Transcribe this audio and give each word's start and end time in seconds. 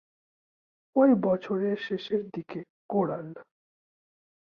ঐ 0.95 1.07
বছরের 1.23 1.77
শেষের 1.87 2.21
দিকে 2.29 2.59
কোরাল। 2.89 3.27